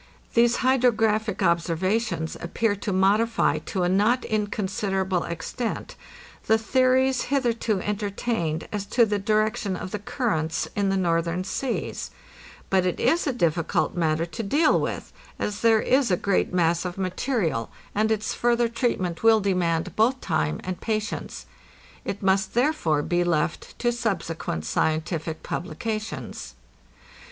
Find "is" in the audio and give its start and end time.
12.99-13.27, 15.83-16.09